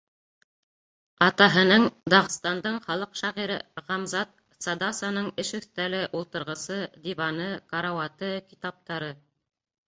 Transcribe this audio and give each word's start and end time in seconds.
Атаһының, 1.25 1.83
Дағстандың 2.13 2.79
халыҡ 2.85 3.19
шағиры 3.21 3.57
Ғамзат 3.89 4.31
Цадасаның 4.67 5.29
эш 5.45 5.53
өҫтәле, 5.59 6.01
ултырғысы, 6.21 6.79
диваны, 7.05 7.47
карауаты, 7.75 8.33
китаптары... 8.49 9.13